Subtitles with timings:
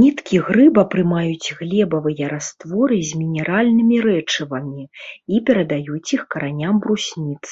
[0.00, 4.84] Ніткі грыба прымаюць глебавыя растворы з мінеральнымі рэчывамі
[5.36, 7.44] і перадаюць іх караням брусніц.